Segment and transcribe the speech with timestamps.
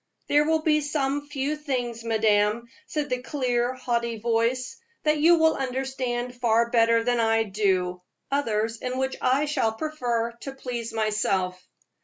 [0.27, 5.53] "There will be some few things, madame," said the clear, haughty voice, "that you will
[5.53, 8.01] understand far better than I do,
[8.31, 11.63] others in which I shall prefer to please myself."